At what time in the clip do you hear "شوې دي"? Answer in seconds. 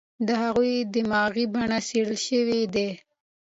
2.27-2.89